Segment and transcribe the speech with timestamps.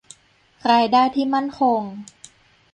[0.71, 1.81] รายได้ที่มั่นคง